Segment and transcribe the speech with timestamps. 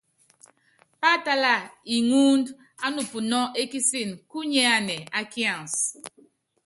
[1.01, 1.53] Páatála
[1.95, 2.45] iŋíud
[2.85, 5.73] á nupunɔ́ ékísin kúnyɛ́ anɛ á kians.